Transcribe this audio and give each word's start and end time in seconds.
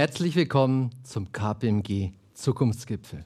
Herzlich 0.00 0.34
willkommen 0.34 0.88
zum 1.02 1.30
KPMG 1.30 2.12
Zukunftsgipfel. 2.32 3.22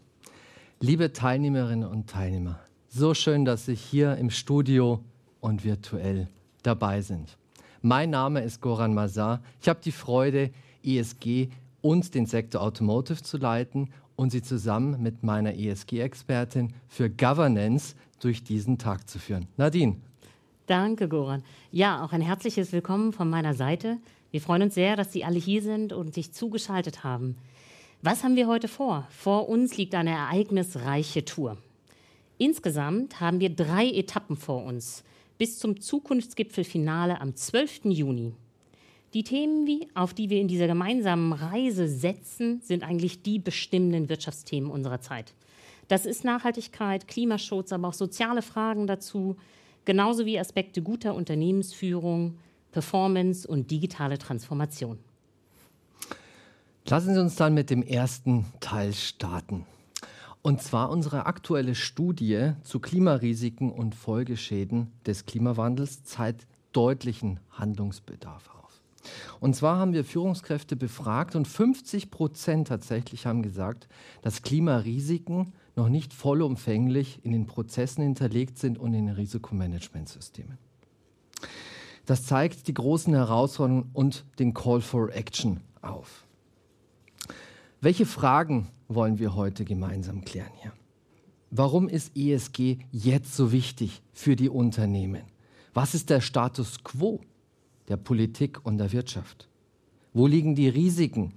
Liebe 0.80 1.12
Teilnehmerinnen 1.12 1.88
und 1.88 2.10
Teilnehmer, 2.10 2.59
so 2.88 3.14
schön, 3.14 3.45
dass 3.45 3.66
Sie 3.66 3.77
hier 3.77 4.16
im 4.16 4.28
Studio 4.28 4.98
und 5.38 5.62
virtuell 5.62 6.27
dabei 6.64 7.00
sind. 7.00 7.38
Mein 7.80 8.10
Name 8.10 8.41
ist 8.41 8.60
Goran 8.60 8.92
Mazar. 8.92 9.41
Ich 9.60 9.69
habe 9.69 9.78
die 9.84 9.92
Freude, 9.92 10.50
ESG 10.83 11.50
und 11.80 12.12
den 12.12 12.27
Sektor 12.27 12.60
Automotive 12.60 13.22
zu 13.22 13.36
leiten 13.36 13.91
und 14.16 14.30
Sie 14.30 14.42
zusammen 14.42 15.00
mit 15.00 15.22
meiner 15.22 15.55
ESG-Expertin 15.55 16.75
für 16.88 17.09
Governance 17.09 17.95
durch 18.19 18.42
diesen 18.42 18.78
Tag 18.78 19.09
zu 19.09 19.20
führen. 19.20 19.47
Nadine. 19.56 19.98
Danke, 20.66 21.09
Goran. 21.09 21.45
Ja, 21.70 22.05
auch 22.05 22.11
ein 22.11 22.20
herzliches 22.20 22.72
Willkommen 22.72 23.12
von 23.12 23.30
meiner 23.30 23.55
Seite. 23.55 23.98
Wir 24.34 24.40
freuen 24.40 24.62
uns 24.62 24.74
sehr, 24.74 24.96
dass 24.96 25.12
Sie 25.12 25.22
alle 25.22 25.38
hier 25.38 25.62
sind 25.62 25.92
und 25.92 26.12
sich 26.12 26.32
zugeschaltet 26.32 27.04
haben. 27.04 27.36
Was 28.02 28.24
haben 28.24 28.34
wir 28.34 28.48
heute 28.48 28.66
vor? 28.66 29.06
Vor 29.08 29.48
uns 29.48 29.76
liegt 29.76 29.94
eine 29.94 30.10
ereignisreiche 30.10 31.24
Tour. 31.24 31.56
Insgesamt 32.36 33.20
haben 33.20 33.38
wir 33.38 33.50
drei 33.50 33.88
Etappen 33.88 34.36
vor 34.36 34.64
uns 34.64 35.04
bis 35.38 35.60
zum 35.60 35.80
Zukunftsgipfelfinale 35.80 37.20
am 37.20 37.36
12. 37.36 37.84
Juni. 37.84 38.32
Die 39.12 39.22
Themen, 39.22 39.86
auf 39.94 40.14
die 40.14 40.30
wir 40.30 40.41
in 40.41 40.48
dieser 40.48 40.66
gemeinsamen 40.66 41.32
Reise 41.32 41.86
setzen, 41.86 42.60
sind 42.60 42.82
eigentlich 42.82 43.22
die 43.22 43.38
bestimmenden 43.38 44.08
Wirtschaftsthemen 44.08 44.69
unserer 44.69 45.00
Zeit. 45.00 45.32
Das 45.86 46.06
ist 46.06 46.24
Nachhaltigkeit, 46.24 47.06
Klimaschutz, 47.06 47.72
aber 47.72 47.86
auch 47.86 47.94
soziale 47.94 48.42
Fragen 48.42 48.88
dazu, 48.88 49.36
genauso 49.84 50.26
wie 50.26 50.41
Aspekte 50.41 50.82
guter 50.82 51.14
Unternehmensführung, 51.14 52.36
Performance 52.75 53.47
und 53.47 53.70
digitale 53.70 54.19
Transformation. 54.19 54.98
Lassen 56.89 57.14
Sie 57.14 57.20
uns 57.20 57.36
dann 57.36 57.55
mit 57.55 57.70
dem 57.70 57.84
ersten 57.84 58.47
Teil 58.58 58.92
starten. 58.92 59.64
Und 60.42 60.61
zwar 60.61 60.91
unsere 60.91 61.27
aktuelle 61.27 61.77
Studie 61.77 62.50
zu 62.64 62.81
Klimarisiken 62.81 63.70
und 63.70 63.94
Folgeschäden 63.94 64.91
des 65.06 65.25
Klimawandels 65.25 66.03
zeigt 66.03 66.48
deutlichen 66.72 67.39
Handlungsbedarf 67.53 68.50
auf. 68.50 68.83
Und 69.38 69.55
zwar 69.55 69.78
haben 69.78 69.92
wir 69.92 70.05
Führungskräfte 70.05 70.75
befragt 70.75 71.36
und 71.36 71.47
50 71.47 72.11
Prozent 72.11 72.66
tatsächlich 72.66 73.25
haben 73.25 73.44
gesagt, 73.44 73.86
dass 74.22 74.42
Klimarisiken 74.42 75.53
noch 75.77 75.88
nicht 75.88 76.12
vollumfänglich 76.12 77.20
in 77.25 77.31
den 77.31 77.47
Prozessen 77.47 78.03
hinterlegt 78.03 78.59
sind 78.59 78.78
und 78.78 78.94
in 78.94 79.06
den 79.06 79.14
Risikomanagementsystemen. 79.14 80.59
Das 82.06 82.24
zeigt 82.24 82.69
die 82.69 82.74
großen 82.74 83.14
Herausforderungen 83.14 83.91
und 83.92 84.24
den 84.38 84.52
Call 84.52 84.80
for 84.80 85.14
Action 85.14 85.60
auf. 85.80 86.24
Welche 87.80 88.06
Fragen 88.06 88.69
wollen 88.88 89.19
wir 89.19 89.34
heute 89.34 89.65
gemeinsam 89.65 90.25
klären 90.25 90.53
hier? 90.60 90.72
Warum 91.50 91.88
ist 91.88 92.16
ESG 92.16 92.78
jetzt 92.91 93.34
so 93.37 93.53
wichtig 93.53 94.03
für 94.12 94.37
die 94.37 94.48
Unternehmen? 94.48 95.22
Was 95.72 95.94
ist 95.94 96.10
der 96.10 96.20
Status 96.20 96.82
quo 96.82 97.20
der 97.88 97.97
Politik 97.97 98.65
und 98.65 98.78
der 98.78 98.92
Wirtschaft? 98.92 99.48
Wo 100.12 100.26
liegen 100.26 100.54
die 100.54 100.69
Risiken, 100.69 101.34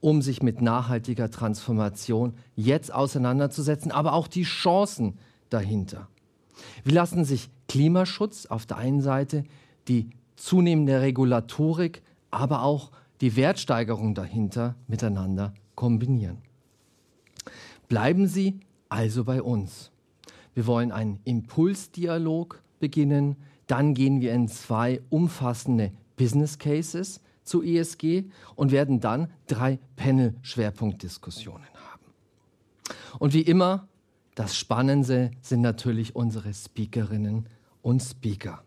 um 0.00 0.22
sich 0.22 0.42
mit 0.42 0.60
nachhaltiger 0.60 1.30
Transformation 1.30 2.34
jetzt 2.56 2.92
auseinanderzusetzen, 2.92 3.90
aber 3.90 4.14
auch 4.14 4.28
die 4.28 4.44
Chancen 4.44 5.18
dahinter? 5.50 6.08
Wie 6.84 6.92
lassen 6.92 7.24
sich 7.24 7.48
Klimaschutz 7.68 8.46
auf 8.46 8.66
der 8.66 8.78
einen 8.78 9.00
Seite 9.00 9.44
die 9.90 10.08
zunehmende 10.36 11.00
Regulatorik, 11.00 12.02
aber 12.30 12.62
auch 12.62 12.92
die 13.20 13.34
Wertsteigerung 13.36 14.14
dahinter 14.14 14.76
miteinander 14.86 15.52
kombinieren. 15.74 16.38
Bleiben 17.88 18.28
Sie 18.28 18.60
also 18.88 19.24
bei 19.24 19.42
uns. 19.42 19.90
Wir 20.54 20.66
wollen 20.66 20.92
einen 20.92 21.18
Impulsdialog 21.24 22.62
beginnen, 22.78 23.36
dann 23.66 23.94
gehen 23.94 24.20
wir 24.20 24.32
in 24.32 24.48
zwei 24.48 25.00
umfassende 25.10 25.92
Business 26.16 26.58
Cases 26.58 27.20
zu 27.42 27.62
ESG 27.62 28.24
und 28.54 28.70
werden 28.70 29.00
dann 29.00 29.28
drei 29.48 29.78
Panel-Schwerpunktdiskussionen 29.96 31.66
haben. 31.74 32.04
Und 33.18 33.34
wie 33.34 33.42
immer, 33.42 33.88
das 34.36 34.56
Spannendste 34.56 35.32
sind 35.40 35.60
natürlich 35.60 36.14
unsere 36.14 36.54
Speakerinnen 36.54 37.46
und 37.82 38.00
Speaker. 38.00 38.62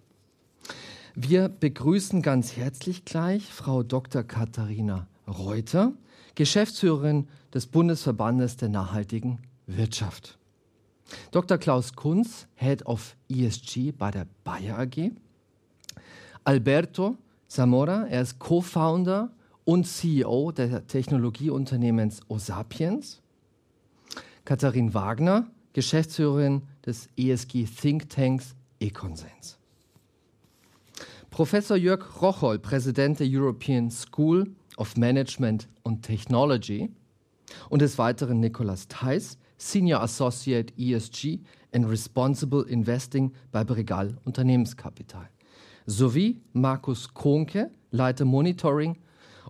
Wir 1.16 1.47
begrüßen 1.47 2.24
ganz 2.24 2.57
herzlich 2.57 3.06
gleich 3.06 3.46
Frau 3.46 3.84
Dr. 3.84 4.24
Katharina 4.24 5.06
Reuter, 5.28 5.94
Geschäftsführerin 6.34 7.28
des 7.53 7.68
Bundesverbandes 7.68 8.57
der 8.57 8.69
nachhaltigen 8.69 9.38
Wirtschaft. 9.68 10.40
Dr. 11.29 11.59
Klaus 11.59 11.94
Kunz, 11.94 12.47
Head 12.56 12.88
of 12.88 13.16
ESG 13.29 13.91
bei 13.91 14.09
der 14.09 14.25
Bayer 14.44 14.79
AG. 14.79 15.12
Alberto 16.46 17.16
Zamora, 17.47 18.07
er 18.07 18.24
ist 18.24 18.40
Co-Founder 18.40 19.30
und 19.66 19.85
CEO 19.85 20.51
der 20.51 20.88
Technologieunternehmens 20.88 22.22
Osapiens. 22.28 23.22
Katharin 24.45 24.95
Wagner, 24.95 25.45
Geschäftsführerin 25.74 26.63
des 26.84 27.07
ESG 27.16 27.66
Think 27.66 28.09
Tanks 28.09 28.56
Econsens. 28.80 29.59
Professor 31.34 31.76
Jörg 31.76 32.22
Rocholl, 32.22 32.60
Präsident 32.60 33.20
der 33.20 33.26
European 33.28 33.90
School 33.90 34.56
of 34.78 34.96
Management 34.98 35.68
und 35.82 36.04
Technology 36.04 36.92
und 37.72 37.82
des 37.82 37.98
Weiteren 37.98 38.40
Nicolas 38.40 38.88
Theiss, 38.88 39.40
Senior 39.58 40.02
Associate 40.04 40.72
ESG 40.78 41.40
and 41.74 41.90
Responsible 41.90 42.62
Investing 42.70 43.34
bei 43.52 43.64
Bregal 43.64 44.16
Unternehmenskapital, 44.26 45.28
sowie 45.88 46.40
Markus 46.54 47.12
Kohnke, 47.12 47.72
Leiter 47.90 48.26
Monitoring 48.26 49.00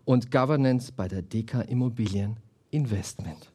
und 0.05 0.31
Governance 0.31 0.89
bei 0.89 1.09
der 1.09 1.21
DK 1.21 1.67
Immobilien 1.67 2.37
Investment. 2.71 3.52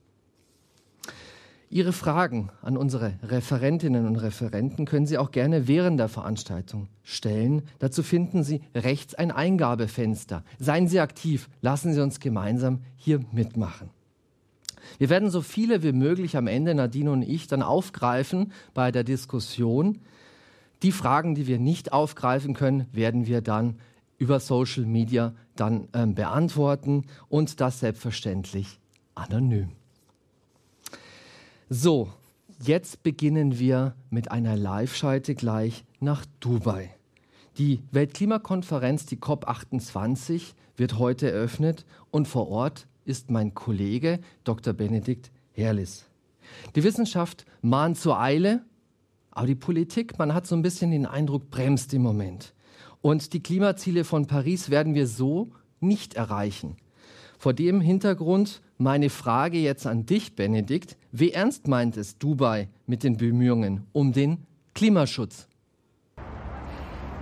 Ihre 1.70 1.92
Fragen 1.92 2.50
an 2.62 2.78
unsere 2.78 3.14
Referentinnen 3.22 4.06
und 4.06 4.16
Referenten 4.16 4.86
können 4.86 5.06
Sie 5.06 5.18
auch 5.18 5.30
gerne 5.30 5.68
während 5.68 6.00
der 6.00 6.08
Veranstaltung 6.08 6.88
stellen. 7.02 7.62
Dazu 7.78 8.02
finden 8.02 8.42
Sie 8.42 8.62
rechts 8.74 9.14
ein 9.14 9.30
Eingabefenster. 9.30 10.44
Seien 10.58 10.88
Sie 10.88 10.98
aktiv, 10.98 11.50
lassen 11.60 11.92
Sie 11.92 12.02
uns 12.02 12.20
gemeinsam 12.20 12.80
hier 12.96 13.20
mitmachen. 13.32 13.90
Wir 14.96 15.10
werden 15.10 15.28
so 15.28 15.42
viele 15.42 15.82
wie 15.82 15.92
möglich 15.92 16.38
am 16.38 16.46
Ende, 16.46 16.74
Nadine 16.74 17.10
und 17.10 17.22
ich, 17.22 17.48
dann 17.48 17.62
aufgreifen 17.62 18.52
bei 18.72 18.90
der 18.90 19.04
Diskussion. 19.04 19.98
Die 20.82 20.92
Fragen, 20.92 21.34
die 21.34 21.46
wir 21.46 21.58
nicht 21.58 21.92
aufgreifen 21.92 22.54
können, 22.54 22.86
werden 22.92 23.26
wir 23.26 23.42
dann 23.42 23.78
über 24.16 24.40
Social 24.40 24.86
Media 24.86 25.34
dann 25.54 25.88
äh, 25.92 26.06
beantworten 26.06 27.04
und 27.28 27.60
das 27.60 27.80
selbstverständlich 27.80 28.80
anonym. 29.14 29.77
So, 31.70 32.08
jetzt 32.62 33.02
beginnen 33.02 33.58
wir 33.58 33.94
mit 34.08 34.30
einer 34.30 34.56
Live-Schalte 34.56 35.34
gleich 35.34 35.84
nach 36.00 36.24
Dubai. 36.40 36.88
Die 37.58 37.82
Weltklimakonferenz, 37.90 39.04
die 39.04 39.18
COP28, 39.18 40.54
wird 40.78 40.98
heute 40.98 41.30
eröffnet 41.30 41.84
und 42.10 42.26
vor 42.26 42.48
Ort 42.48 42.86
ist 43.04 43.30
mein 43.30 43.52
Kollege 43.52 44.20
Dr. 44.44 44.72
Benedikt 44.72 45.30
Herrlis. 45.52 46.06
Die 46.74 46.84
Wissenschaft 46.84 47.44
mahnt 47.60 47.98
zur 47.98 48.18
Eile, 48.18 48.64
aber 49.30 49.46
die 49.46 49.54
Politik, 49.54 50.18
man 50.18 50.32
hat 50.32 50.46
so 50.46 50.56
ein 50.56 50.62
bisschen 50.62 50.90
den 50.90 51.04
Eindruck, 51.04 51.50
bremst 51.50 51.92
im 51.92 52.00
Moment. 52.00 52.54
Und 53.02 53.34
die 53.34 53.42
Klimaziele 53.42 54.04
von 54.04 54.26
Paris 54.26 54.70
werden 54.70 54.94
wir 54.94 55.06
so 55.06 55.50
nicht 55.80 56.14
erreichen. 56.14 56.78
Vor 57.38 57.52
dem 57.52 57.82
Hintergrund 57.82 58.62
meine 58.78 59.10
Frage 59.10 59.58
jetzt 59.58 59.86
an 59.86 60.06
dich, 60.06 60.34
Benedikt. 60.34 60.96
Wie 61.12 61.32
ernst 61.32 61.68
meint 61.68 61.96
es 61.96 62.16
Dubai 62.18 62.68
mit 62.86 63.02
den 63.02 63.16
Bemühungen 63.16 63.86
um 63.92 64.12
den 64.12 64.46
Klimaschutz? 64.74 65.48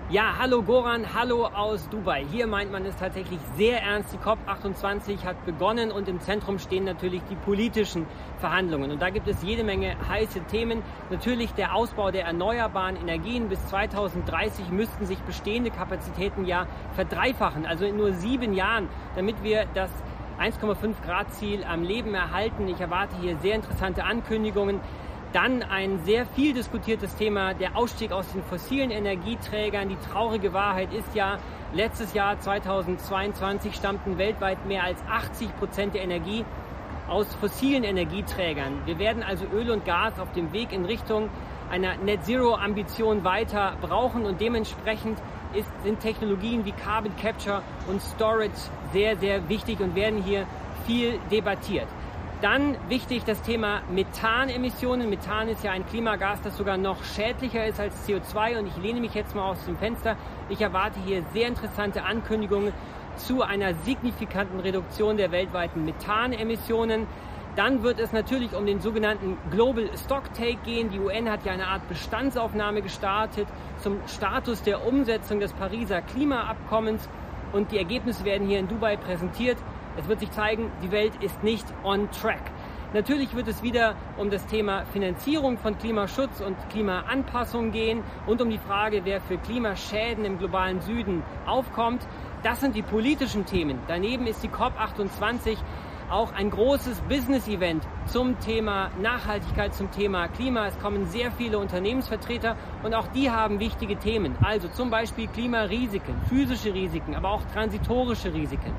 Ja, 0.08 0.36
hallo 0.38 0.62
Goran, 0.62 1.14
hallo 1.14 1.46
aus 1.46 1.88
Dubai. 1.88 2.24
Hier 2.30 2.46
meint 2.46 2.70
man 2.70 2.86
es 2.86 2.94
tatsächlich 2.94 3.40
sehr 3.56 3.82
ernst. 3.82 4.12
Die 4.12 4.18
COP28 4.18 5.24
hat 5.24 5.44
begonnen 5.44 5.90
und 5.90 6.06
im 6.06 6.20
Zentrum 6.20 6.60
stehen 6.60 6.84
natürlich 6.84 7.22
die 7.28 7.34
politischen 7.34 8.06
Verhandlungen. 8.38 8.92
Und 8.92 9.02
da 9.02 9.10
gibt 9.10 9.26
es 9.26 9.42
jede 9.42 9.64
Menge 9.64 9.96
heiße 10.08 10.42
Themen. 10.44 10.84
Natürlich 11.10 11.54
der 11.54 11.74
Ausbau 11.74 12.12
der 12.12 12.24
erneuerbaren 12.24 12.94
Energien. 12.94 13.48
Bis 13.48 13.66
2030 13.66 14.70
müssten 14.70 15.06
sich 15.06 15.18
bestehende 15.22 15.70
Kapazitäten 15.70 16.44
ja 16.44 16.68
verdreifachen, 16.92 17.66
also 17.66 17.84
in 17.84 17.96
nur 17.96 18.12
sieben 18.12 18.54
Jahren, 18.54 18.88
damit 19.16 19.42
wir 19.42 19.66
das 19.74 19.90
1,5 20.40 20.94
Grad 21.04 21.32
Ziel 21.32 21.64
am 21.64 21.82
Leben 21.82 22.14
erhalten. 22.14 22.68
Ich 22.68 22.80
erwarte 22.80 23.16
hier 23.20 23.36
sehr 23.38 23.54
interessante 23.54 24.04
Ankündigungen. 24.04 24.80
Dann 25.32 25.62
ein 25.62 26.00
sehr 26.04 26.26
viel 26.26 26.52
diskutiertes 26.52 27.16
Thema, 27.16 27.54
der 27.54 27.76
Ausstieg 27.76 28.12
aus 28.12 28.30
den 28.32 28.42
fossilen 28.42 28.90
Energieträgern. 28.90 29.88
Die 29.88 29.96
traurige 29.96 30.52
Wahrheit 30.52 30.92
ist 30.92 31.14
ja, 31.14 31.38
letztes 31.72 32.14
Jahr 32.14 32.38
2022 32.38 33.74
stammten 33.74 34.18
weltweit 34.18 34.64
mehr 34.66 34.84
als 34.84 34.98
80 35.10 35.56
Prozent 35.56 35.94
der 35.94 36.02
Energie 36.02 36.44
aus 37.08 37.34
fossilen 37.36 37.84
Energieträgern. 37.84 38.82
Wir 38.84 38.98
werden 38.98 39.22
also 39.22 39.46
Öl 39.52 39.70
und 39.70 39.84
Gas 39.84 40.18
auf 40.18 40.32
dem 40.32 40.52
Weg 40.52 40.72
in 40.72 40.84
Richtung 40.84 41.28
einer 41.70 41.96
Net 41.96 42.24
Zero 42.24 42.54
Ambition 42.54 43.24
weiter 43.24 43.76
brauchen 43.80 44.24
und 44.24 44.40
dementsprechend 44.40 45.18
ist, 45.56 45.68
sind 45.82 46.00
Technologien 46.00 46.64
wie 46.64 46.72
Carbon 46.72 47.12
Capture 47.16 47.62
und 47.88 48.02
Storage 48.02 48.52
sehr, 48.92 49.16
sehr 49.16 49.48
wichtig 49.48 49.80
und 49.80 49.94
werden 49.94 50.22
hier 50.22 50.46
viel 50.86 51.18
debattiert. 51.30 51.88
Dann 52.42 52.76
wichtig 52.90 53.24
das 53.24 53.40
Thema 53.40 53.80
Methanemissionen. 53.90 55.08
Methan 55.08 55.48
ist 55.48 55.64
ja 55.64 55.72
ein 55.72 55.86
Klimagas, 55.86 56.42
das 56.42 56.58
sogar 56.58 56.76
noch 56.76 57.02
schädlicher 57.02 57.66
ist 57.66 57.80
als 57.80 58.06
CO2 58.06 58.58
und 58.58 58.66
ich 58.66 58.76
lehne 58.76 59.00
mich 59.00 59.14
jetzt 59.14 59.34
mal 59.34 59.50
aus 59.50 59.64
dem 59.64 59.78
Fenster. 59.78 60.16
Ich 60.50 60.60
erwarte 60.60 61.00
hier 61.00 61.22
sehr 61.32 61.48
interessante 61.48 62.04
Ankündigungen 62.04 62.74
zu 63.16 63.40
einer 63.40 63.72
signifikanten 63.72 64.60
Reduktion 64.60 65.16
der 65.16 65.32
weltweiten 65.32 65.86
Methanemissionen. 65.86 67.06
Dann 67.56 67.82
wird 67.82 67.98
es 67.98 68.12
natürlich 68.12 68.54
um 68.54 68.66
den 68.66 68.80
sogenannten 68.80 69.38
Global 69.50 69.88
Stocktake 69.96 70.58
gehen. 70.62 70.90
Die 70.90 71.00
UN 71.00 71.30
hat 71.30 71.46
ja 71.46 71.52
eine 71.52 71.68
Art 71.68 71.88
Bestandsaufnahme 71.88 72.82
gestartet 72.82 73.48
zum 73.78 73.96
Status 74.06 74.62
der 74.62 74.86
Umsetzung 74.86 75.40
des 75.40 75.54
Pariser 75.54 76.02
Klimaabkommens 76.02 77.08
und 77.54 77.72
die 77.72 77.78
Ergebnisse 77.78 78.26
werden 78.26 78.46
hier 78.46 78.58
in 78.58 78.68
Dubai 78.68 78.98
präsentiert. 78.98 79.56
Es 79.96 80.06
wird 80.06 80.20
sich 80.20 80.30
zeigen, 80.32 80.70
die 80.82 80.90
Welt 80.90 81.14
ist 81.22 81.42
nicht 81.42 81.66
on 81.82 82.10
track. 82.10 82.42
Natürlich 82.92 83.34
wird 83.34 83.48
es 83.48 83.62
wieder 83.62 83.94
um 84.18 84.28
das 84.28 84.46
Thema 84.46 84.84
Finanzierung 84.84 85.56
von 85.56 85.78
Klimaschutz 85.78 86.42
und 86.42 86.56
Klimaanpassung 86.68 87.72
gehen 87.72 88.02
und 88.26 88.42
um 88.42 88.50
die 88.50 88.58
Frage, 88.58 89.00
wer 89.04 89.22
für 89.22 89.38
Klimaschäden 89.38 90.26
im 90.26 90.38
globalen 90.38 90.82
Süden 90.82 91.22
aufkommt. 91.46 92.06
Das 92.42 92.60
sind 92.60 92.76
die 92.76 92.82
politischen 92.82 93.46
Themen. 93.46 93.78
Daneben 93.88 94.26
ist 94.26 94.42
die 94.42 94.50
COP28 94.50 95.56
auch 96.10 96.32
ein 96.32 96.50
großes 96.50 97.00
Business-Event 97.02 97.86
zum 98.06 98.38
Thema 98.38 98.90
Nachhaltigkeit, 99.00 99.74
zum 99.74 99.90
Thema 99.90 100.28
Klima. 100.28 100.68
Es 100.68 100.78
kommen 100.78 101.06
sehr 101.06 101.32
viele 101.32 101.58
Unternehmensvertreter 101.58 102.56
und 102.82 102.94
auch 102.94 103.08
die 103.08 103.30
haben 103.30 103.58
wichtige 103.58 103.96
Themen. 103.96 104.36
Also 104.42 104.68
zum 104.68 104.90
Beispiel 104.90 105.26
Klimarisiken, 105.28 106.14
physische 106.28 106.72
Risiken, 106.72 107.14
aber 107.14 107.30
auch 107.30 107.42
transitorische 107.52 108.32
Risiken. 108.32 108.72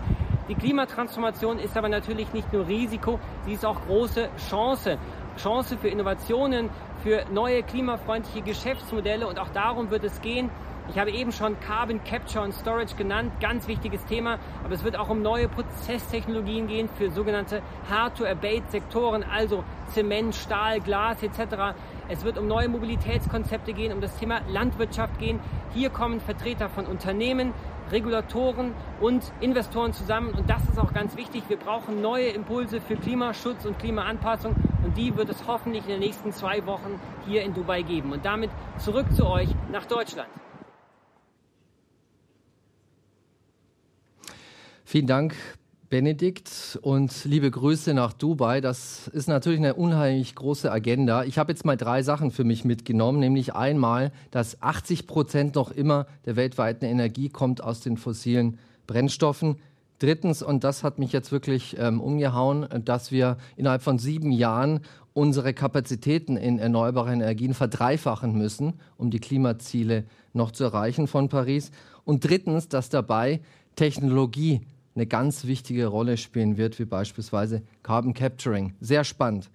Die 0.47 0.55
Klimatransformation 0.55 1.59
ist 1.59 1.75
aber 1.75 1.89
natürlich 1.89 2.31
nicht 2.31 2.53
nur 2.53 2.67
Risiko, 2.67 3.19
sie 3.45 3.53
ist 3.53 3.65
auch 3.65 3.81
große 3.81 4.29
Chance. 4.49 4.97
Chance 5.37 5.77
für 5.77 5.89
Innovationen, 5.89 6.69
für 7.03 7.25
neue 7.31 7.61
klimafreundliche 7.61 8.41
Geschäftsmodelle 8.41 9.27
und 9.27 9.39
auch 9.39 9.49
darum 9.49 9.91
wird 9.91 10.03
es 10.03 10.21
gehen. 10.21 10.49
Ich 10.89 10.97
habe 10.97 11.11
eben 11.11 11.33
schon 11.33 11.59
Carbon 11.59 12.01
Capture 12.05 12.43
und 12.43 12.53
Storage 12.53 12.95
genannt, 12.95 13.33
ganz 13.41 13.67
wichtiges 13.67 14.05
Thema, 14.05 14.39
aber 14.63 14.73
es 14.73 14.85
wird 14.85 14.97
auch 14.97 15.09
um 15.09 15.21
neue 15.21 15.49
Prozesstechnologien 15.49 16.67
gehen 16.67 16.87
für 16.87 17.11
sogenannte 17.11 17.61
Hard-to-Abate-Sektoren, 17.89 19.23
also 19.23 19.65
Zement, 19.87 20.33
Stahl, 20.33 20.79
Glas 20.79 21.21
etc. 21.23 21.75
Es 22.07 22.23
wird 22.23 22.37
um 22.37 22.47
neue 22.47 22.69
Mobilitätskonzepte 22.69 23.73
gehen, 23.73 23.91
um 23.91 23.99
das 23.99 24.15
Thema 24.17 24.39
Landwirtschaft 24.47 25.19
gehen. 25.19 25.41
Hier 25.73 25.89
kommen 25.89 26.21
Vertreter 26.21 26.69
von 26.69 26.85
Unternehmen, 26.85 27.53
Regulatoren 27.91 28.73
und 29.01 29.31
Investoren 29.41 29.91
zusammen. 29.91 30.29
Und 30.29 30.49
das 30.49 30.63
ist 30.69 30.79
auch 30.79 30.93
ganz 30.93 31.17
wichtig. 31.17 31.43
Wir 31.49 31.57
brauchen 31.57 32.01
neue 32.01 32.29
Impulse 32.29 32.79
für 32.79 32.95
Klimaschutz 32.95 33.65
und 33.65 33.77
Klimaanpassung. 33.77 34.55
Und 34.85 34.95
die 34.95 35.15
wird 35.17 35.29
es 35.29 35.47
hoffentlich 35.47 35.83
in 35.83 35.91
den 35.91 35.99
nächsten 35.99 36.31
zwei 36.31 36.65
Wochen 36.65 36.99
hier 37.25 37.43
in 37.43 37.53
Dubai 37.53 37.81
geben. 37.81 38.13
Und 38.13 38.25
damit 38.25 38.51
zurück 38.77 39.11
zu 39.13 39.27
euch 39.27 39.49
nach 39.69 39.85
Deutschland. 39.85 40.29
Vielen 44.97 45.05
Dank, 45.05 45.35
Benedikt 45.91 46.79
und 46.81 47.23
liebe 47.23 47.51
Grüße 47.51 47.93
nach 47.93 48.13
Dubai. 48.13 48.61
Das 48.61 49.07
ist 49.09 49.27
natürlich 49.27 49.59
eine 49.59 49.75
unheimlich 49.75 50.33
große 50.33 50.71
Agenda. 50.71 51.23
Ich 51.23 51.37
habe 51.37 51.51
jetzt 51.51 51.65
mal 51.65 51.77
drei 51.77 52.01
Sachen 52.01 52.31
für 52.31 52.43
mich 52.43 52.65
mitgenommen, 52.65 53.19
nämlich 53.19 53.53
einmal, 53.53 54.11
dass 54.31 54.59
80 54.59 55.05
Prozent 55.05 55.53
noch 55.53 55.69
immer 55.69 56.07
der 56.25 56.35
weltweiten 56.35 56.83
Energie 56.85 57.29
kommt 57.29 57.63
aus 57.63 57.81
den 57.81 57.97
fossilen 57.97 58.57
Brennstoffen. 58.87 59.57
Drittens, 59.99 60.41
und 60.41 60.63
das 60.63 60.83
hat 60.83 60.97
mich 60.97 61.11
jetzt 61.11 61.31
wirklich 61.31 61.75
ähm, 61.77 62.01
umgehauen, 62.01 62.67
dass 62.83 63.11
wir 63.11 63.37
innerhalb 63.55 63.83
von 63.83 63.99
sieben 63.99 64.31
Jahren 64.31 64.79
unsere 65.13 65.53
Kapazitäten 65.53 66.37
in 66.37 66.57
erneuerbaren 66.57 67.21
Energien 67.21 67.53
verdreifachen 67.53 68.35
müssen, 68.35 68.79
um 68.97 69.11
die 69.11 69.19
Klimaziele 69.19 70.05
noch 70.33 70.49
zu 70.49 70.63
erreichen 70.63 71.05
von 71.05 71.29
Paris. 71.29 71.69
Und 72.03 72.23
drittens, 72.23 72.67
dass 72.67 72.89
dabei 72.89 73.41
Technologie 73.75 74.61
eine 74.97 75.05
ganz 75.05 75.45
wichtige 75.45 75.85
Rolle 75.87 76.17
spielen 76.17 76.57
wird, 76.57 76.79
wie 76.79 76.85
beispielsweise 76.85 77.61
Carbon 77.83 78.13
Capturing. 78.13 78.73
Sehr 78.81 79.03
spannend. 79.03 79.49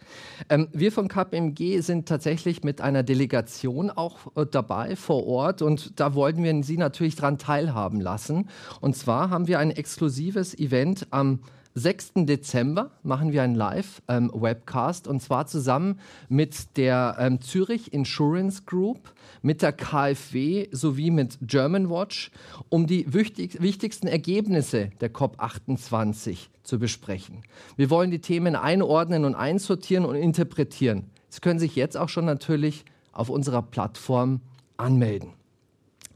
Ähm, 0.49 0.69
wir 0.73 0.93
von 0.93 1.09
KPMG 1.09 1.81
sind 1.81 2.09
tatsächlich 2.09 2.63
mit 2.63 2.81
einer 2.81 3.03
Delegation 3.03 3.91
auch 3.91 4.35
äh, 4.37 4.47
dabei 4.47 4.95
vor 4.95 5.27
Ort 5.27 5.61
und 5.61 5.99
da 5.99 6.15
wollten 6.15 6.45
wir 6.45 6.53
Sie 6.63 6.77
natürlich 6.77 7.17
daran 7.17 7.39
teilhaben 7.39 8.01
lassen. 8.01 8.49
Und 8.81 8.95
zwar 8.95 9.31
haben 9.31 9.49
wir 9.49 9.59
ein 9.59 9.71
exklusives 9.71 10.57
Event 10.57 11.07
am 11.11 11.41
6. 11.75 12.13
Dezember 12.17 12.91
machen 13.03 13.33
wir 13.33 13.43
einen 13.43 13.55
Live-Webcast 13.55 15.07
ähm, 15.07 15.13
und 15.13 15.21
zwar 15.21 15.47
zusammen 15.47 16.01
mit 16.29 16.77
der 16.77 17.17
ähm, 17.19 17.41
Zürich 17.41 17.93
Insurance 17.93 18.63
Group, 18.67 19.13
mit 19.41 19.63
der 19.63 19.73
KfW 19.73 20.69
sowie 20.71 21.11
mit 21.11 21.39
Germanwatch, 21.43 22.31
um 22.69 22.87
die 22.87 23.13
wichtig, 23.13 23.63
wichtigsten 23.63 24.07
Ergebnisse 24.07 24.91
der 25.01 25.13
COP28 25.13 26.49
zu 26.63 26.79
besprechen. 26.79 27.43
Wir 27.77 27.91
wollen 27.91 28.11
die 28.11 28.21
Themen 28.21 28.55
einordnen 28.55 29.25
und 29.25 29.35
einsortieren 29.35 30.05
und 30.05 30.17
interpretieren. 30.17 31.11
Sie 31.29 31.41
können 31.41 31.59
sich 31.59 31.77
jetzt 31.77 31.97
auch 31.97 32.09
schon 32.09 32.27
natürlich 32.27 32.85
auf 33.13 33.31
unserer 33.31 33.63
Plattform 33.63 34.41
anmelden. 34.77 35.31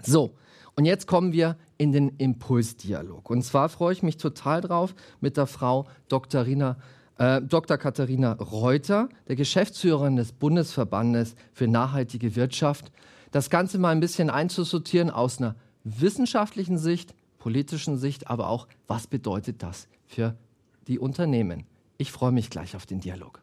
So, 0.03 0.33
und 0.75 0.85
jetzt 0.85 1.07
kommen 1.07 1.33
wir 1.33 1.57
in 1.79 1.93
den 1.93 2.09
Impulsdialog. 2.19 3.31
Und 3.31 3.43
zwar 3.43 3.69
freue 3.69 3.93
ich 3.93 4.03
mich 4.03 4.17
total 4.17 4.61
drauf 4.61 4.95
mit 5.21 5.37
der 5.37 5.47
Frau 5.47 5.87
Dr. 6.09 6.47
Rina, 6.47 6.77
äh, 7.19 7.41
Dr. 7.43 7.79
Katharina 7.79 8.33
Reuter, 8.33 9.09
der 9.29 9.37
Geschäftsführerin 9.37 10.17
des 10.17 10.33
Bundesverbandes 10.33 11.35
für 11.53 11.69
nachhaltige 11.69 12.37
Wirtschaft, 12.37 12.93
das 13.31 13.51
Ganze 13.51 13.79
mal 13.79 13.91
ein 13.91 14.01
bisschen 14.01 14.31
einzusortieren 14.31 15.11
aus 15.11 15.39
einer 15.39 15.57
wissenschaftlichen 15.85 16.79
Sicht, 16.79 17.15
politischen 17.39 17.99
Sicht, 17.99 18.29
aber 18.29 18.49
auch, 18.49 18.67
was 18.87 19.07
bedeutet 19.07 19.63
das 19.63 19.89
für 20.07 20.37
die 20.89 20.99
Unternehmen. 20.99 21.65
Ich 21.99 22.13
freue 22.13 22.33
mich 22.33 22.51
gleich 22.51 22.77
auf 22.77 22.87
den 22.87 23.01
Dialog. 23.01 23.41